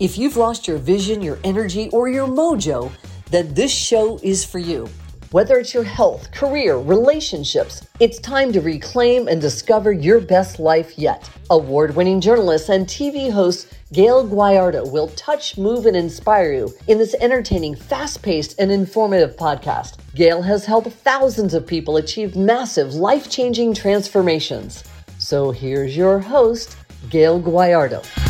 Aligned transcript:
If 0.00 0.16
you've 0.16 0.38
lost 0.38 0.66
your 0.66 0.78
vision, 0.78 1.20
your 1.20 1.38
energy, 1.44 1.90
or 1.92 2.08
your 2.08 2.26
mojo, 2.26 2.90
then 3.30 3.52
this 3.52 3.70
show 3.70 4.18
is 4.22 4.42
for 4.42 4.58
you. 4.58 4.88
Whether 5.30 5.58
it's 5.58 5.74
your 5.74 5.84
health, 5.84 6.32
career, 6.32 6.78
relationships, 6.78 7.86
it's 8.00 8.18
time 8.18 8.50
to 8.54 8.62
reclaim 8.62 9.28
and 9.28 9.42
discover 9.42 9.92
your 9.92 10.18
best 10.18 10.58
life 10.58 10.98
yet. 10.98 11.28
Award 11.50 11.94
winning 11.94 12.18
journalist 12.18 12.70
and 12.70 12.86
TV 12.86 13.30
host 13.30 13.74
Gayle 13.92 14.26
Guyardo 14.26 14.90
will 14.90 15.08
touch, 15.08 15.58
move, 15.58 15.84
and 15.84 15.94
inspire 15.94 16.54
you 16.54 16.72
in 16.88 16.96
this 16.96 17.14
entertaining, 17.20 17.74
fast 17.74 18.22
paced, 18.22 18.58
and 18.58 18.72
informative 18.72 19.36
podcast. 19.36 19.98
Gayle 20.14 20.40
has 20.40 20.64
helped 20.64 20.90
thousands 20.90 21.52
of 21.52 21.66
people 21.66 21.98
achieve 21.98 22.36
massive, 22.36 22.94
life 22.94 23.28
changing 23.28 23.74
transformations. 23.74 24.82
So 25.18 25.50
here's 25.50 25.94
your 25.94 26.20
host, 26.20 26.78
Gayle 27.10 27.38
Guyardo. 27.38 28.29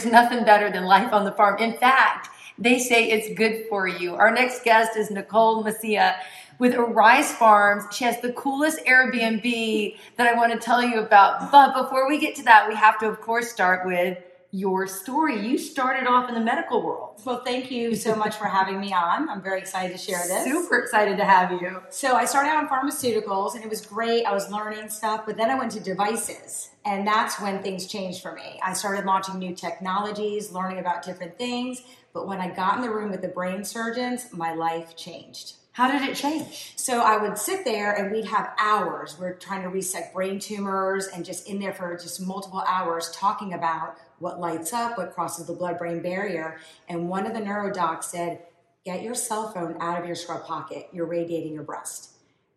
There's 0.00 0.12
nothing 0.12 0.44
better 0.44 0.70
than 0.70 0.84
life 0.84 1.12
on 1.12 1.24
the 1.24 1.32
farm. 1.32 1.60
In 1.60 1.76
fact, 1.76 2.28
they 2.58 2.78
say 2.78 3.10
it's 3.10 3.36
good 3.36 3.66
for 3.68 3.86
you. 3.86 4.14
Our 4.14 4.30
next 4.30 4.64
guest 4.64 4.96
is 4.96 5.10
Nicole 5.10 5.62
Macia 5.62 6.16
with 6.58 6.74
Arise 6.74 7.32
Farms. 7.32 7.84
She 7.94 8.04
has 8.04 8.20
the 8.20 8.32
coolest 8.32 8.84
Airbnb 8.86 9.96
that 10.16 10.26
I 10.26 10.36
want 10.36 10.52
to 10.52 10.58
tell 10.58 10.82
you 10.82 11.00
about. 11.00 11.50
But 11.52 11.74
before 11.74 12.08
we 12.08 12.18
get 12.18 12.34
to 12.36 12.42
that, 12.44 12.68
we 12.68 12.74
have 12.76 12.98
to, 13.00 13.08
of 13.08 13.20
course, 13.20 13.50
start 13.50 13.86
with 13.86 14.18
your 14.52 14.86
story. 14.86 15.46
You 15.46 15.58
started 15.58 16.08
off 16.08 16.28
in 16.28 16.34
the 16.34 16.40
medical 16.40 16.82
world. 16.82 17.20
Well, 17.24 17.42
thank 17.44 17.70
you 17.70 17.94
so 17.94 18.16
much 18.16 18.36
for 18.36 18.46
having 18.46 18.80
me 18.80 18.92
on. 18.92 19.28
I'm 19.28 19.42
very 19.42 19.60
excited 19.60 19.96
to 19.96 19.98
share 19.98 20.26
this. 20.26 20.44
Super 20.44 20.78
excited 20.78 21.16
to 21.18 21.24
have 21.24 21.52
you. 21.52 21.82
So, 21.90 22.16
I 22.16 22.24
started 22.24 22.48
out 22.48 22.62
in 22.62 22.68
pharmaceuticals 22.68 23.54
and 23.54 23.62
it 23.62 23.70
was 23.70 23.84
great. 23.84 24.24
I 24.24 24.32
was 24.32 24.50
learning 24.50 24.88
stuff, 24.88 25.22
but 25.26 25.36
then 25.36 25.50
I 25.50 25.54
went 25.54 25.70
to 25.72 25.80
devices, 25.80 26.70
and 26.84 27.06
that's 27.06 27.40
when 27.40 27.62
things 27.62 27.86
changed 27.86 28.22
for 28.22 28.34
me. 28.34 28.58
I 28.62 28.72
started 28.72 29.04
launching 29.04 29.38
new 29.38 29.54
technologies, 29.54 30.50
learning 30.50 30.78
about 30.78 31.04
different 31.04 31.38
things, 31.38 31.82
but 32.12 32.26
when 32.26 32.40
I 32.40 32.48
got 32.48 32.76
in 32.76 32.82
the 32.82 32.90
room 32.90 33.10
with 33.10 33.22
the 33.22 33.28
brain 33.28 33.64
surgeons, 33.64 34.26
my 34.32 34.54
life 34.54 34.96
changed. 34.96 35.54
How 35.80 35.90
did 35.90 36.06
it 36.06 36.14
change? 36.14 36.74
So 36.76 37.00
I 37.00 37.16
would 37.16 37.38
sit 37.38 37.64
there 37.64 37.94
and 37.94 38.12
we'd 38.12 38.26
have 38.26 38.52
hours. 38.58 39.18
We're 39.18 39.32
trying 39.32 39.62
to 39.62 39.70
resect 39.70 40.12
brain 40.12 40.38
tumors 40.38 41.06
and 41.06 41.24
just 41.24 41.48
in 41.48 41.58
there 41.58 41.72
for 41.72 41.96
just 41.96 42.20
multiple 42.20 42.62
hours 42.68 43.10
talking 43.14 43.54
about 43.54 43.96
what 44.18 44.38
lights 44.38 44.74
up, 44.74 44.98
what 44.98 45.14
crosses 45.14 45.46
the 45.46 45.54
blood 45.54 45.78
brain 45.78 46.02
barrier. 46.02 46.58
And 46.86 47.08
one 47.08 47.26
of 47.26 47.32
the 47.32 47.40
neurodocs 47.40 48.04
said, 48.04 48.42
Get 48.84 49.02
your 49.02 49.14
cell 49.14 49.52
phone 49.52 49.78
out 49.80 49.98
of 49.98 50.04
your 50.04 50.16
scrub 50.16 50.44
pocket. 50.44 50.90
You're 50.92 51.06
radiating 51.06 51.54
your 51.54 51.62
breast. 51.62 52.10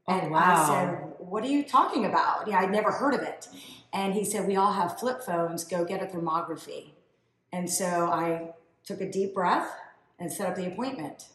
Oh, 0.05 0.19
And 0.19 0.29
wow. 0.29 0.61
I 0.61 0.67
said, 0.67 1.13
What 1.19 1.45
are 1.45 1.47
you 1.47 1.63
talking 1.63 2.03
about? 2.03 2.49
Yeah, 2.49 2.59
I'd 2.59 2.71
never 2.71 2.91
heard 2.91 3.13
of 3.13 3.21
it. 3.21 3.47
And 3.93 4.13
he 4.13 4.25
said, 4.25 4.45
We 4.45 4.57
all 4.57 4.73
have 4.73 4.99
flip 4.99 5.21
phones. 5.21 5.63
Go 5.63 5.85
get 5.85 6.03
a 6.03 6.07
thermography. 6.07 6.89
And 7.53 7.69
so 7.69 8.11
I 8.11 8.49
took 8.83 8.99
a 8.99 9.09
deep 9.09 9.33
breath 9.33 9.73
and 10.19 10.29
set 10.29 10.49
up 10.49 10.57
the 10.57 10.67
appointment. 10.67 11.27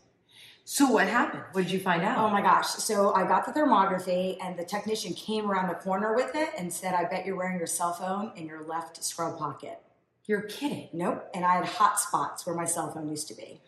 So 0.71 0.87
what 0.91 1.09
happened? 1.09 1.45
What 1.53 1.63
did 1.63 1.71
you 1.71 1.81
find 1.81 2.03
out? 2.03 2.19
Oh 2.19 2.29
my 2.29 2.43
gosh. 2.43 2.67
So 2.67 3.15
I 3.15 3.27
got 3.27 3.47
the 3.47 3.59
thermography, 3.59 4.37
and 4.45 4.55
the 4.55 4.67
technician 4.67 5.15
came 5.15 5.51
around 5.51 5.69
the 5.69 5.75
corner 5.75 6.15
with 6.15 6.35
it 6.35 6.51
and 6.59 6.71
said, 6.71 6.93
I 6.93 7.05
bet 7.05 7.25
you're 7.25 7.37
wearing 7.37 7.57
your 7.57 7.67
cell 7.67 7.95
phone 7.95 8.33
in 8.37 8.47
your 8.47 8.63
left 8.65 9.03
scrub 9.03 9.39
pocket. 9.39 9.81
You're 10.27 10.43
kidding. 10.43 10.91
Nope. 10.93 11.27
And 11.33 11.43
I 11.43 11.55
had 11.55 11.65
hot 11.65 11.99
spots 11.99 12.45
where 12.45 12.55
my 12.55 12.67
cell 12.67 12.93
phone 12.93 13.09
used 13.09 13.29
to 13.29 13.35
be. 13.35 13.63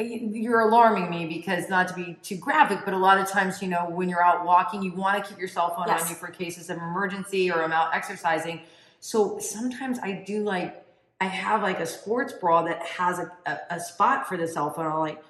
Uh, 0.00 0.04
you're 0.04 0.60
alarming 0.60 1.10
me 1.10 1.26
because 1.26 1.68
not 1.68 1.86
to 1.88 1.94
be 1.94 2.16
too 2.22 2.38
graphic, 2.38 2.78
but 2.86 2.94
a 2.94 2.98
lot 2.98 3.18
of 3.18 3.28
times, 3.28 3.60
you 3.60 3.68
know, 3.68 3.90
when 3.90 4.08
you're 4.08 4.24
out 4.24 4.46
walking, 4.46 4.82
you 4.82 4.92
want 4.92 5.22
to 5.22 5.28
keep 5.28 5.38
your 5.38 5.48
cell 5.48 5.74
phone 5.76 5.84
Yes. 5.88 6.04
on 6.04 6.08
you 6.08 6.14
for 6.14 6.28
cases 6.28 6.70
of 6.70 6.78
emergency 6.78 7.50
or 7.50 7.62
I'm 7.62 7.72
out 7.72 7.94
exercising. 7.94 8.62
So 9.00 9.38
sometimes 9.38 9.98
I 9.98 10.24
do 10.26 10.44
like, 10.44 10.82
I 11.20 11.26
have 11.26 11.60
like 11.60 11.78
a 11.78 11.86
sports 11.86 12.32
bra 12.32 12.62
that 12.62 12.80
has 12.86 13.18
a, 13.18 13.30
a, 13.44 13.58
a 13.72 13.80
spot 13.80 14.26
for 14.26 14.38
the 14.38 14.48
cell 14.48 14.70
phone. 14.70 14.86
I'll 14.86 15.00
like 15.00 15.22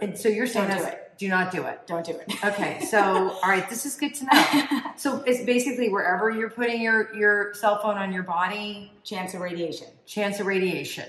and 0.00 0.18
so 0.18 0.28
you're 0.28 0.46
saying 0.46 0.68
Don't 0.68 0.78
do 0.78 0.84
it. 0.84 1.12
do 1.18 1.28
not 1.28 1.50
do 1.52 1.64
it. 1.64 1.86
Don't 1.86 2.04
do 2.04 2.12
it. 2.12 2.32
Okay, 2.44 2.80
so 2.90 3.30
all 3.42 3.48
right, 3.50 3.68
this 3.70 3.86
is 3.86 3.94
good 3.96 4.14
to 4.14 4.24
know. 4.24 4.80
So 4.96 5.22
it's 5.26 5.44
basically 5.44 5.88
wherever 5.90 6.30
you're 6.30 6.50
putting 6.50 6.80
your 6.80 7.14
your 7.14 7.54
cell 7.54 7.80
phone 7.82 7.96
on 7.98 8.12
your 8.12 8.22
body, 8.22 8.92
Chance 9.04 9.34
of 9.34 9.40
radiation. 9.40 9.88
chance 10.06 10.40
of 10.40 10.46
radiation. 10.46 11.06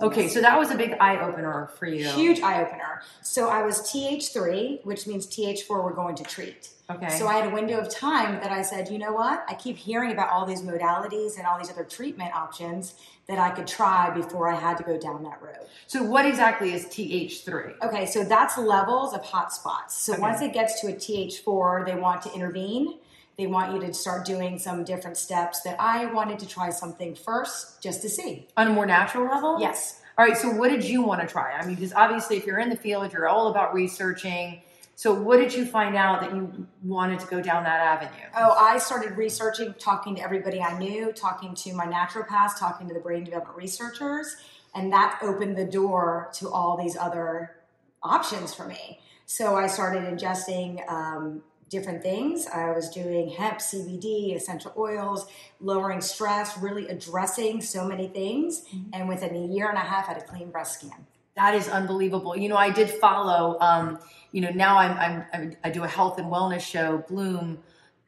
Okay, 0.00 0.28
so 0.28 0.40
that 0.40 0.56
was 0.56 0.70
a 0.70 0.76
big 0.76 0.92
eye 1.00 1.18
opener 1.20 1.70
for 1.76 1.86
you. 1.86 2.08
Huge 2.10 2.40
eye 2.40 2.62
opener. 2.62 3.02
So 3.22 3.48
I 3.48 3.62
was 3.62 3.80
TH3, 3.82 4.84
which 4.84 5.06
means 5.08 5.26
TH4 5.26 5.68
we're 5.82 5.92
going 5.92 6.14
to 6.16 6.22
treat. 6.24 6.68
Okay. 6.90 7.10
So 7.18 7.26
I 7.26 7.34
had 7.34 7.50
a 7.50 7.54
window 7.54 7.78
of 7.78 7.90
time 7.90 8.40
that 8.40 8.50
I 8.52 8.62
said, 8.62 8.88
you 8.90 8.98
know 8.98 9.12
what? 9.12 9.44
I 9.48 9.54
keep 9.54 9.76
hearing 9.76 10.12
about 10.12 10.30
all 10.30 10.46
these 10.46 10.62
modalities 10.62 11.36
and 11.36 11.46
all 11.46 11.58
these 11.58 11.68
other 11.70 11.84
treatment 11.84 12.32
options 12.34 12.94
that 13.28 13.38
I 13.38 13.50
could 13.50 13.66
try 13.66 14.10
before 14.10 14.48
I 14.48 14.58
had 14.58 14.78
to 14.78 14.82
go 14.82 14.98
down 14.98 15.22
that 15.24 15.40
road. 15.42 15.66
So 15.86 16.02
what 16.02 16.24
exactly 16.24 16.72
is 16.72 16.86
TH3? 16.86 17.74
Okay, 17.82 18.06
so 18.06 18.24
that's 18.24 18.56
levels 18.56 19.12
of 19.12 19.22
hot 19.22 19.52
spots. 19.52 20.00
So 20.02 20.14
Okay. 20.14 20.22
once 20.22 20.40
it 20.40 20.54
gets 20.54 20.80
to 20.80 20.88
a 20.88 20.94
TH4, 20.94 21.84
they 21.84 21.94
want 21.94 22.22
to 22.22 22.32
intervene. 22.32 22.98
They 23.36 23.46
want 23.46 23.72
you 23.74 23.80
to 23.86 23.92
start 23.92 24.24
doing 24.24 24.58
some 24.58 24.82
different 24.82 25.16
steps 25.16 25.60
that 25.60 25.76
I 25.78 26.06
wanted 26.06 26.38
to 26.40 26.48
try 26.48 26.70
something 26.70 27.14
first 27.14 27.82
just 27.82 28.00
to 28.02 28.08
see. 28.08 28.48
On 28.56 28.66
a 28.66 28.70
more 28.70 28.86
natural 28.86 29.26
level? 29.28 29.60
Yes. 29.60 30.00
All 30.16 30.24
right, 30.26 30.36
so 30.36 30.50
what 30.50 30.70
did 30.70 30.82
you 30.82 31.02
want 31.02 31.20
to 31.20 31.26
try? 31.26 31.52
I 31.52 31.64
mean, 31.64 31.76
because 31.76 31.92
obviously 31.92 32.38
if 32.38 32.46
you're 32.46 32.58
in 32.58 32.70
the 32.70 32.76
field, 32.76 33.12
you're 33.12 33.28
all 33.28 33.48
about 33.48 33.74
researching. 33.74 34.62
So 34.98 35.14
what 35.14 35.36
did 35.36 35.54
you 35.54 35.64
find 35.64 35.94
out 35.94 36.22
that 36.22 36.34
you 36.34 36.66
wanted 36.82 37.20
to 37.20 37.26
go 37.28 37.40
down 37.40 37.62
that 37.62 37.78
avenue? 37.78 38.26
Oh, 38.36 38.56
I 38.58 38.78
started 38.78 39.16
researching, 39.16 39.72
talking 39.78 40.16
to 40.16 40.22
everybody 40.22 40.60
I 40.60 40.76
knew, 40.76 41.12
talking 41.12 41.54
to 41.54 41.72
my 41.72 41.86
naturopaths, 41.86 42.58
talking 42.58 42.88
to 42.88 42.94
the 42.94 42.98
brain 42.98 43.22
development 43.22 43.56
researchers, 43.56 44.34
and 44.74 44.92
that 44.92 45.20
opened 45.22 45.56
the 45.56 45.66
door 45.66 46.30
to 46.32 46.48
all 46.48 46.76
these 46.76 46.96
other 46.96 47.54
options 48.02 48.52
for 48.52 48.66
me. 48.66 48.98
So 49.24 49.54
I 49.54 49.68
started 49.68 50.02
ingesting 50.02 50.84
um, 50.90 51.44
different 51.68 52.02
things. 52.02 52.48
I 52.48 52.72
was 52.72 52.90
doing 52.90 53.28
hemp, 53.28 53.58
CBD, 53.58 54.34
essential 54.34 54.72
oils, 54.76 55.28
lowering 55.60 56.00
stress, 56.00 56.58
really 56.58 56.88
addressing 56.88 57.60
so 57.60 57.86
many 57.86 58.08
things. 58.08 58.64
And 58.92 59.08
within 59.08 59.36
a 59.36 59.46
year 59.46 59.68
and 59.68 59.78
a 59.78 59.82
half, 59.82 60.08
I 60.08 60.14
had 60.14 60.22
a 60.24 60.26
clean 60.26 60.50
breast 60.50 60.80
scan. 60.80 61.06
That 61.36 61.54
is 61.54 61.68
unbelievable. 61.68 62.36
You 62.36 62.48
know, 62.48 62.56
I 62.56 62.70
did 62.70 62.90
follow. 62.90 63.58
Um, 63.60 64.00
you 64.32 64.40
know, 64.40 64.50
now 64.50 64.78
I'm, 64.78 64.96
I'm, 64.98 65.24
I'm 65.32 65.56
I 65.64 65.70
do 65.70 65.84
a 65.84 65.88
health 65.88 66.18
and 66.18 66.30
wellness 66.30 66.60
show, 66.60 67.04
Bloom, 67.08 67.58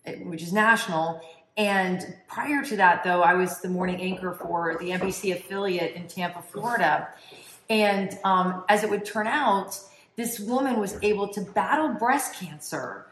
eh, 0.04 0.16
which 0.16 0.42
is 0.42 0.52
national. 0.52 1.20
And 1.56 2.14
prior 2.28 2.64
to 2.64 2.76
that, 2.76 3.04
though, 3.04 3.22
I 3.22 3.34
was 3.34 3.60
the 3.60 3.68
morning 3.68 4.00
anchor 4.00 4.32
for 4.32 4.76
the 4.80 4.90
NBC 4.90 5.34
affiliate 5.34 5.94
in 5.94 6.06
Tampa, 6.06 6.42
Florida. 6.42 7.08
And 7.68 8.18
um, 8.24 8.64
as 8.68 8.82
it 8.82 8.90
would 8.90 9.04
turn 9.04 9.26
out, 9.26 9.78
this 10.16 10.40
woman 10.40 10.78
was 10.80 10.96
able 11.02 11.28
to 11.28 11.40
battle 11.40 11.88
breast 11.94 12.34
cancer 12.34 13.06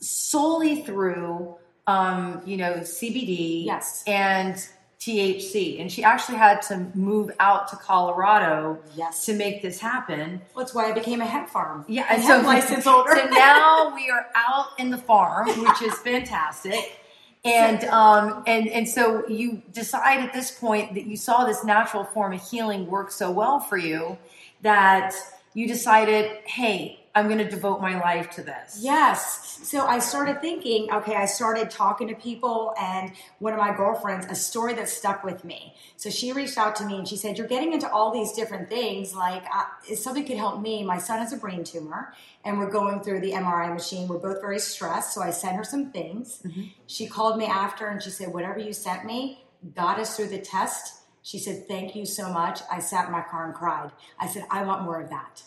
solely 0.00 0.82
through, 0.82 1.56
um, 1.86 2.42
you 2.44 2.56
know, 2.56 2.74
CBD 2.74 3.64
Yes. 3.66 4.02
and 4.06 4.56
THC. 5.00 5.80
And 5.80 5.90
she 5.90 6.02
actually 6.02 6.38
had 6.38 6.62
to 6.62 6.86
move 6.94 7.30
out 7.38 7.68
to 7.68 7.76
Colorado 7.76 8.78
Yes. 8.94 9.24
to 9.26 9.34
make 9.34 9.62
this 9.62 9.78
happen. 9.78 10.40
Well, 10.54 10.64
that's 10.64 10.74
why 10.74 10.90
I 10.90 10.92
became 10.92 11.20
a 11.20 11.26
hemp 11.26 11.48
farm. 11.48 11.84
Yeah, 11.88 12.06
and 12.10 12.22
so 12.22 12.28
hemp 12.28 12.46
license 12.46 12.84
holder. 12.88 13.14
So 13.14 13.26
now 13.26 13.92
we 13.94 14.10
are 14.10 14.26
out 14.34 14.68
in 14.78 14.90
the 14.90 14.98
farm, 14.98 15.48
which 15.48 15.82
is 15.82 15.94
fantastic. 15.98 16.98
And 17.44 17.84
um 17.84 18.42
and 18.48 18.66
and 18.68 18.88
so 18.88 19.24
you 19.28 19.62
decide 19.72 20.18
at 20.20 20.32
this 20.32 20.50
point 20.50 20.94
that 20.94 21.06
you 21.06 21.16
saw 21.16 21.44
this 21.44 21.62
natural 21.62 22.02
form 22.02 22.32
of 22.32 22.42
healing 22.50 22.86
work 22.88 23.12
so 23.12 23.30
well 23.30 23.60
for 23.60 23.76
you 23.76 24.18
that 24.62 25.14
you 25.54 25.68
decided, 25.68 26.38
hey, 26.44 26.98
I'm 27.16 27.28
going 27.28 27.38
to 27.38 27.48
devote 27.48 27.80
my 27.80 27.98
life 27.98 28.30
to 28.32 28.42
this. 28.42 28.78
Yes. 28.78 29.58
So 29.62 29.86
I 29.86 30.00
started 30.00 30.42
thinking, 30.42 30.92
okay, 30.92 31.14
I 31.14 31.24
started 31.24 31.70
talking 31.70 32.08
to 32.08 32.14
people, 32.14 32.74
and 32.78 33.10
one 33.38 33.54
of 33.54 33.58
my 33.58 33.74
girlfriends, 33.74 34.26
a 34.26 34.34
story 34.34 34.74
that 34.74 34.86
stuck 34.86 35.24
with 35.24 35.42
me. 35.42 35.74
So 35.96 36.10
she 36.10 36.32
reached 36.32 36.58
out 36.58 36.76
to 36.76 36.84
me 36.84 36.98
and 36.98 37.08
she 37.08 37.16
said, 37.16 37.38
You're 37.38 37.46
getting 37.46 37.72
into 37.72 37.90
all 37.90 38.12
these 38.12 38.32
different 38.32 38.68
things. 38.68 39.14
Like, 39.14 39.44
uh, 39.44 39.64
if 39.88 39.98
something 39.98 40.26
could 40.26 40.36
help 40.36 40.60
me, 40.60 40.84
my 40.84 40.98
son 40.98 41.20
has 41.20 41.32
a 41.32 41.38
brain 41.38 41.64
tumor, 41.64 42.12
and 42.44 42.58
we're 42.58 42.70
going 42.70 43.00
through 43.00 43.20
the 43.20 43.32
MRI 43.32 43.72
machine. 43.72 44.08
We're 44.08 44.18
both 44.18 44.42
very 44.42 44.58
stressed. 44.58 45.14
So 45.14 45.22
I 45.22 45.30
sent 45.30 45.56
her 45.56 45.64
some 45.64 45.90
things. 45.90 46.42
She 46.86 47.06
called 47.06 47.38
me 47.38 47.46
after 47.46 47.86
and 47.86 48.02
she 48.02 48.10
said, 48.10 48.34
Whatever 48.34 48.58
you 48.58 48.74
sent 48.74 49.06
me 49.06 49.42
got 49.74 49.98
us 49.98 50.16
through 50.16 50.28
the 50.28 50.38
test. 50.38 51.00
She 51.22 51.38
said, 51.38 51.66
Thank 51.66 51.96
you 51.96 52.04
so 52.04 52.30
much. 52.30 52.60
I 52.70 52.78
sat 52.80 53.06
in 53.06 53.12
my 53.12 53.22
car 53.22 53.46
and 53.46 53.54
cried. 53.54 53.90
I 54.20 54.28
said, 54.28 54.44
I 54.50 54.64
want 54.64 54.82
more 54.82 55.00
of 55.00 55.08
that. 55.08 55.42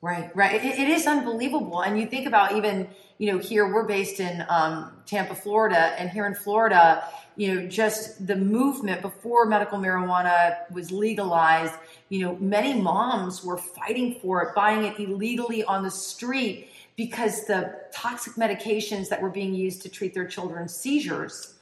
Right, 0.00 0.34
right. 0.36 0.64
It, 0.64 0.78
it 0.78 0.88
is 0.88 1.06
unbelievable. 1.08 1.80
And 1.80 1.98
you 1.98 2.06
think 2.06 2.26
about 2.26 2.52
even, 2.52 2.88
you 3.18 3.32
know, 3.32 3.38
here 3.38 3.72
we're 3.72 3.86
based 3.86 4.20
in 4.20 4.44
um, 4.48 4.92
Tampa, 5.06 5.34
Florida, 5.34 5.92
and 5.98 6.08
here 6.08 6.24
in 6.26 6.36
Florida, 6.36 7.04
you 7.34 7.52
know, 7.54 7.66
just 7.66 8.24
the 8.24 8.36
movement 8.36 9.02
before 9.02 9.44
medical 9.46 9.76
marijuana 9.78 10.70
was 10.70 10.92
legalized, 10.92 11.74
you 12.10 12.20
know, 12.20 12.36
many 12.36 12.80
moms 12.80 13.44
were 13.44 13.56
fighting 13.56 14.20
for 14.20 14.42
it, 14.42 14.54
buying 14.54 14.84
it 14.84 15.00
illegally 15.00 15.64
on 15.64 15.82
the 15.82 15.90
street 15.90 16.68
because 16.96 17.46
the 17.46 17.74
toxic 17.92 18.34
medications 18.34 19.08
that 19.08 19.20
were 19.20 19.30
being 19.30 19.52
used 19.52 19.82
to 19.82 19.88
treat 19.88 20.14
their 20.14 20.26
children's 20.26 20.74
seizures 20.74 21.54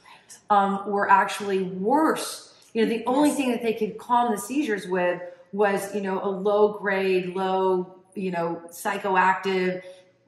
um, 0.51 0.87
were 0.87 1.09
actually 1.09 1.63
worse. 1.63 2.53
You 2.73 2.83
know, 2.83 2.89
the 2.89 3.03
only 3.05 3.31
thing 3.31 3.49
that 3.49 3.63
they 3.63 3.73
could 3.73 3.97
calm 3.97 4.31
the 4.31 4.39
seizures 4.39 4.87
with 4.87 5.21
was, 5.53 5.93
you 5.95 6.01
know, 6.01 6.23
a 6.23 6.29
low 6.29 6.73
grade, 6.73 7.35
low, 7.35 7.96
you 8.17 8.31
know, 8.31 8.61
psychoactive 8.69 9.81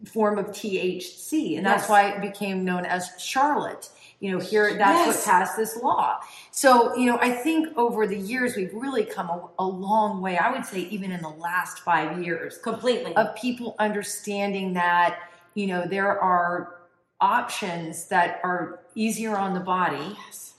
form 0.05 0.37
of 0.37 0.47
THC. 0.47 1.57
And 1.57 1.65
that's 1.65 1.83
Yes. 1.83 1.89
why 1.89 2.09
it 2.09 2.21
became 2.21 2.63
known 2.63 2.85
as 2.85 3.11
Charlotte. 3.17 3.89
You 4.21 4.31
know, 4.33 4.39
here, 4.39 4.77
that's 4.77 5.05
Yes. 5.07 5.15
what 5.15 5.25
passed 5.25 5.57
this 5.57 5.77
law. 5.77 6.19
So, 6.51 6.93
you 6.95 7.05
know, 7.05 7.17
I 7.21 7.31
think 7.31 7.77
over 7.77 8.05
the 8.05 8.17
years, 8.17 8.55
we've 8.55 8.73
really 8.73 9.05
come 9.05 9.29
a, 9.29 9.41
a 9.59 9.63
long 9.65 10.21
way. 10.21 10.37
I 10.37 10.51
would 10.51 10.65
say 10.65 10.79
even 10.81 11.11
in 11.11 11.21
the 11.21 11.29
last 11.29 11.79
five 11.79 12.21
years 12.21 12.57
Completely. 12.57 13.15
of 13.15 13.33
people 13.35 13.75
understanding 13.79 14.73
that, 14.73 15.19
you 15.53 15.67
know, 15.67 15.85
there 15.85 16.19
are 16.21 16.78
options 17.21 18.05
that 18.07 18.39
are 18.43 18.79
easier 18.95 19.37
on 19.37 19.53
the 19.53 19.59
body. 19.59 20.15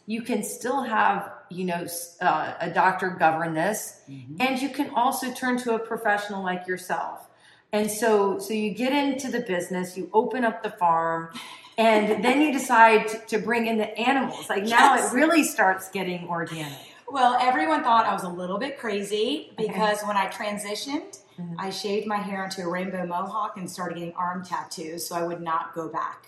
You 0.07 0.23
can 0.23 0.43
still 0.43 0.83
have, 0.83 1.31
you 1.51 1.65
know, 1.65 1.87
uh, 2.21 2.55
a 2.61 2.71
doctor 2.71 3.11
govern 3.11 3.55
this, 3.55 4.01
and 4.41 4.61
you 4.61 4.69
can 4.69 4.91
also 4.91 5.33
turn 5.33 5.57
to 5.59 5.75
a 5.75 5.79
professional 5.79 6.43
like 6.43 6.67
yourself. 6.67 7.29
And 7.73 7.89
so, 7.91 8.39
so 8.39 8.53
you 8.53 8.75
get 8.75 8.93
into 8.93 9.31
the 9.31 9.41
business, 9.41 9.97
you 9.97 10.11
open 10.13 10.45
up 10.45 10.63
the 10.63 10.71
farm, 10.71 11.31
and 11.79 12.25
then 12.25 12.41
you 12.41 12.53
decide 12.53 13.29
to, 13.29 13.39
bring 13.39 13.67
in 13.67 13.79
the 13.79 13.97
animals. 13.99 14.49
Like 14.51 14.65
now, 14.65 14.97
Yes. 14.97 15.13
it 15.13 15.17
really 15.17 15.45
starts 15.45 15.89
getting 15.91 16.27
organic. 16.29 16.77
Well, 17.09 17.37
everyone 17.41 17.83
thought 17.83 18.07
I 18.07 18.13
was 18.13 18.23
a 18.25 18.29
little 18.29 18.59
bit 18.59 18.79
crazy 18.79 19.53
because 19.57 20.03
when 20.03 20.17
I 20.17 20.27
transitioned, 20.27 21.19
I 21.59 21.71
shaved 21.71 22.07
my 22.07 22.19
hair 22.19 22.45
into 22.45 22.63
a 22.63 22.69
rainbow 22.69 23.07
mohawk 23.07 23.57
and 23.57 23.69
started 23.69 23.95
getting 23.95 24.13
arm 24.15 24.45
tattoos 24.45 25.09
so 25.09 25.17
I 25.17 25.23
would 25.23 25.41
not 25.41 25.75
go 25.75 25.89
back. 25.89 26.27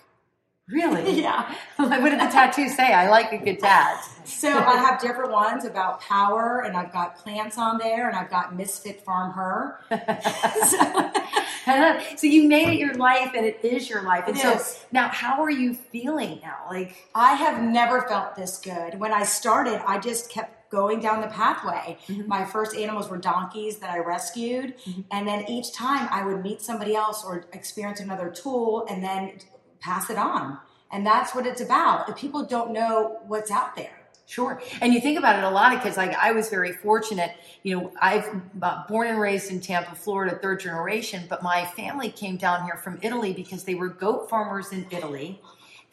Really? 0.69 1.03
Yeah. 1.23 1.55
What 1.77 2.09
did 2.09 2.19
the 2.19 2.25
tattoo 2.25 2.69
say? 2.69 2.93
I 2.93 3.09
like 3.09 3.31
a 3.31 3.37
good 3.37 3.59
tat. 3.59 4.03
So 4.25 4.49
I 4.49 4.77
have 4.77 4.99
different 5.01 5.31
ones 5.31 5.65
about 5.65 6.01
power, 6.01 6.63
and 6.65 6.75
I've 6.75 6.91
got 6.91 7.17
plants 7.17 7.57
on 7.57 7.77
there, 7.77 8.07
and 8.07 8.17
I've 8.17 8.29
got 8.29 8.55
Misfit 8.55 9.01
Farm 9.01 9.31
Her. 9.33 9.79
so, 10.69 11.11
so 12.17 12.27
you 12.27 12.47
made 12.47 12.69
it 12.69 12.79
your 12.79 12.93
life, 12.95 13.31
and 13.35 13.45
it 13.45 13.59
is 13.63 13.89
your 13.89 14.03
life. 14.03 14.25
And 14.27 14.37
It 14.37 14.41
so 14.41 14.53
is. 14.53 14.85
now, 14.91 15.09
how 15.09 15.41
are 15.41 15.51
you 15.51 15.73
feeling 15.73 16.39
now? 16.41 16.57
Like, 16.69 17.09
I 17.13 17.33
have 17.35 17.61
never 17.61 18.01
felt 18.01 18.35
this 18.35 18.57
good. 18.57 18.99
When 18.99 19.13
I 19.13 19.23
started, 19.23 19.81
I 19.87 19.99
just 19.99 20.29
kept 20.29 20.69
going 20.69 20.99
down 20.99 21.21
the 21.21 21.27
pathway. 21.27 21.97
Mm-hmm. 22.07 22.27
My 22.27 22.45
first 22.45 22.75
animals 22.75 23.09
were 23.09 23.17
donkeys 23.17 23.77
that 23.79 23.91
I 23.91 23.99
rescued, 23.99 24.77
mm-hmm. 24.79 25.01
and 25.11 25.27
then 25.27 25.45
each 25.49 25.73
time 25.73 26.07
I 26.11 26.25
would 26.25 26.41
meet 26.41 26.61
somebody 26.61 26.95
else 26.95 27.23
or 27.25 27.45
experience 27.53 27.99
another 27.99 28.29
tool 28.29 28.85
and 28.89 29.03
then 29.03 29.33
pass 29.83 30.09
it 30.09 30.17
on. 30.17 30.57
And 30.91 31.05
that's 31.05 31.35
what 31.35 31.45
it's 31.45 31.61
about. 31.61 32.07
If 32.09 32.15
people 32.15 32.45
don't 32.45 32.71
know 32.71 33.19
what's 33.27 33.51
out 33.51 33.75
there. 33.75 33.99
Sure. 34.25 34.61
And 34.81 34.93
you 34.93 35.01
think 35.01 35.19
about 35.19 35.37
it, 35.37 35.43
a 35.43 35.49
lot 35.49 35.75
of 35.75 35.83
kids, 35.83 35.97
like 35.97 36.15
I 36.15 36.31
was 36.31 36.49
very 36.49 36.71
fortunate, 36.71 37.31
you 37.63 37.75
know, 37.75 37.91
I've 38.01 38.41
uh, 38.61 38.83
born 38.87 39.07
and 39.07 39.19
raised 39.19 39.51
in 39.51 39.59
Tampa, 39.59 39.95
Florida, 39.95 40.39
third 40.41 40.61
generation, 40.61 41.25
but 41.27 41.43
my 41.43 41.65
family 41.75 42.09
came 42.09 42.37
down 42.37 42.63
here 42.63 42.77
from 42.77 42.99
Italy 43.01 43.33
because 43.33 43.65
they 43.65 43.75
were 43.75 43.89
goat 43.89 44.29
farmers 44.29 44.71
in 44.71 44.87
Italy. 44.91 45.41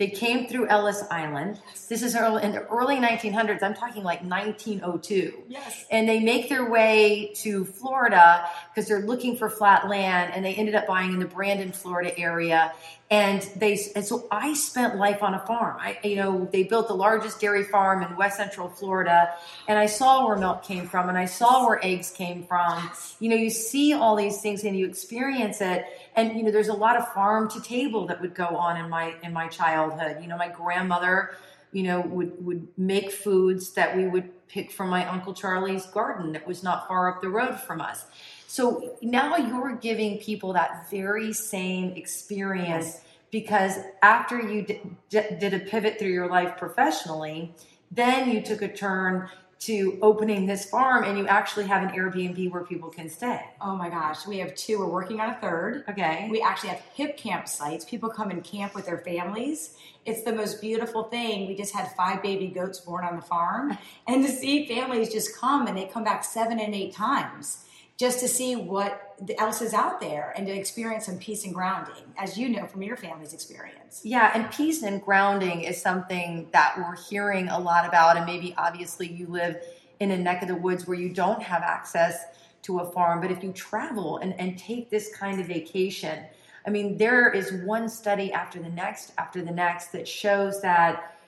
They 0.00 0.08
came 0.08 0.46
through 0.46 0.66
Ellis 0.68 1.04
Island. 1.10 1.60
This 1.90 2.02
is 2.02 2.16
early, 2.16 2.42
in 2.42 2.52
the 2.52 2.66
early 2.68 2.96
1900s. 2.96 3.62
I'm 3.62 3.74
talking 3.74 4.02
like 4.02 4.22
1902. 4.24 5.42
Yes. 5.46 5.84
And 5.90 6.08
they 6.08 6.20
make 6.20 6.48
their 6.48 6.70
way 6.70 7.32
to 7.42 7.66
Florida 7.66 8.48
because 8.70 8.88
they're 8.88 9.02
looking 9.02 9.36
for 9.36 9.50
flat 9.50 9.90
land 9.90 10.32
and 10.34 10.42
they 10.42 10.54
ended 10.54 10.74
up 10.74 10.86
buying 10.86 11.12
in 11.12 11.18
the 11.18 11.26
Brandon, 11.26 11.70
Florida 11.70 12.18
area. 12.18 12.72
And 13.10 13.42
they, 13.56 13.78
and 13.94 14.02
so 14.02 14.26
I 14.30 14.54
spent 14.54 14.96
life 14.96 15.22
on 15.22 15.34
a 15.34 15.40
farm. 15.40 15.76
I, 15.78 15.98
you 16.02 16.16
know, 16.16 16.48
they 16.50 16.62
built 16.62 16.88
the 16.88 16.94
largest 16.94 17.38
dairy 17.38 17.64
farm 17.64 18.02
in 18.02 18.16
West 18.16 18.38
Central 18.38 18.70
Florida 18.70 19.34
and 19.68 19.78
I 19.78 19.86
saw 19.86 20.26
where 20.26 20.36
milk 20.36 20.62
came 20.62 20.88
from 20.88 21.10
and 21.10 21.18
I 21.18 21.26
saw 21.26 21.66
where 21.66 21.84
eggs 21.84 22.10
came 22.10 22.44
from. 22.44 22.90
You 23.18 23.28
know, 23.28 23.36
you 23.36 23.50
see 23.50 23.92
all 23.92 24.16
these 24.16 24.40
things 24.40 24.64
and 24.64 24.78
you 24.78 24.86
experience 24.86 25.60
it. 25.60 25.84
And, 26.20 26.36
you 26.36 26.42
know, 26.42 26.50
there's 26.50 26.68
a 26.68 26.74
lot 26.74 26.96
of 26.96 27.10
farm 27.14 27.48
to 27.50 27.62
table 27.62 28.06
that 28.08 28.20
would 28.20 28.34
go 28.34 28.44
on 28.44 28.76
in 28.76 28.90
my, 28.90 29.14
in 29.22 29.32
my 29.32 29.48
childhood. 29.48 30.18
You 30.20 30.28
know, 30.28 30.36
my 30.36 30.48
grandmother, 30.48 31.34
you 31.72 31.82
know, 31.84 32.02
would, 32.02 32.44
would 32.44 32.68
make 32.76 33.10
foods 33.10 33.72
that 33.72 33.96
we 33.96 34.06
would 34.06 34.28
pick 34.46 34.70
from 34.70 34.90
my 34.90 35.08
Uncle 35.08 35.32
Charlie's 35.32 35.86
garden 35.86 36.32
that 36.32 36.46
was 36.46 36.62
not 36.62 36.86
far 36.86 37.10
up 37.10 37.22
the 37.22 37.30
road 37.30 37.58
from 37.58 37.80
us. 37.80 38.04
So 38.46 38.98
now 39.00 39.36
you're 39.36 39.76
giving 39.76 40.18
people 40.18 40.52
that 40.52 40.90
very 40.90 41.32
same 41.32 41.92
experience 41.92 43.00
because 43.30 43.78
after 44.02 44.38
you 44.42 44.62
d- 44.66 44.80
d- 45.08 45.36
did 45.38 45.54
a 45.54 45.60
pivot 45.60 45.98
through 45.98 46.12
your 46.12 46.28
life 46.28 46.58
professionally, 46.58 47.54
then 47.90 48.30
you 48.30 48.42
took 48.42 48.60
a 48.60 48.68
turn 48.68 49.30
to 49.60 49.98
opening 50.00 50.46
this 50.46 50.64
farm 50.64 51.04
and 51.04 51.18
you 51.18 51.26
actually 51.26 51.66
have 51.66 51.82
an 51.82 51.90
Airbnb 51.90 52.50
where 52.50 52.64
people 52.64 52.88
can 52.88 53.10
stay. 53.10 53.44
Oh 53.60 53.76
my 53.76 53.90
gosh. 53.90 54.26
We 54.26 54.38
have 54.38 54.54
two. 54.54 54.78
We're 54.78 54.88
working 54.88 55.20
on 55.20 55.30
a 55.30 55.34
third. 55.34 55.84
Okay. 55.86 56.28
We 56.30 56.40
actually 56.40 56.70
have 56.70 56.82
Hipcamp 56.96 57.46
sites. 57.46 57.84
People 57.84 58.08
come 58.08 58.30
and 58.30 58.42
camp 58.42 58.74
with 58.74 58.86
their 58.86 58.98
families. 58.98 59.74
It's 60.06 60.22
the 60.22 60.32
most 60.32 60.62
beautiful 60.62 61.04
thing. 61.04 61.46
We 61.46 61.54
just 61.54 61.74
had 61.74 61.94
five 61.94 62.22
baby 62.22 62.46
goats 62.46 62.80
born 62.80 63.04
on 63.04 63.16
the 63.16 63.22
farm. 63.22 63.76
And 64.08 64.24
to 64.24 64.32
see 64.32 64.66
families 64.66 65.12
just 65.12 65.36
come 65.36 65.66
and 65.68 65.76
they 65.76 65.84
come 65.84 66.02
back 66.02 66.24
seven 66.24 66.58
and 66.58 66.74
eight 66.74 66.94
times 66.94 67.64
just 68.00 68.18
to 68.18 68.26
see 68.26 68.56
what 68.56 69.14
else 69.38 69.60
is 69.60 69.74
out 69.74 70.00
there 70.00 70.32
and 70.34 70.46
to 70.46 70.52
experience 70.54 71.04
some 71.04 71.18
peace 71.18 71.44
and 71.44 71.52
grounding, 71.52 72.02
as 72.16 72.38
you 72.38 72.48
know 72.48 72.66
from 72.66 72.82
your 72.82 72.96
family's 72.96 73.34
experience. 73.34 74.00
Yeah, 74.02 74.30
and 74.34 74.50
peace 74.50 74.82
and 74.82 75.02
grounding 75.02 75.60
is 75.60 75.82
something 75.82 76.48
that 76.52 76.78
we're 76.78 76.96
hearing 76.96 77.48
a 77.48 77.58
lot 77.58 77.86
about. 77.86 78.16
And 78.16 78.24
maybe 78.24 78.54
obviously 78.56 79.06
you 79.06 79.26
live 79.26 79.62
in 80.00 80.12
a 80.12 80.16
neck 80.16 80.40
of 80.40 80.48
the 80.48 80.54
woods 80.54 80.86
where 80.86 80.96
you 80.96 81.10
don't 81.10 81.42
have 81.42 81.60
access 81.60 82.24
to 82.62 82.78
a 82.78 82.90
farm. 82.90 83.20
But 83.20 83.32
if 83.32 83.44
you 83.44 83.52
travel 83.52 84.16
and, 84.16 84.32
and 84.40 84.58
take 84.58 84.88
this 84.88 85.14
kind 85.14 85.38
of 85.38 85.46
vacation, 85.46 86.24
I 86.66 86.70
mean, 86.70 86.96
there 86.96 87.30
is 87.30 87.52
one 87.66 87.86
study 87.86 88.32
after 88.32 88.62
the 88.62 88.70
next, 88.70 89.12
after 89.18 89.42
the 89.42 89.52
next 89.52 89.92
that 89.92 90.08
shows 90.08 90.62
that 90.62 91.18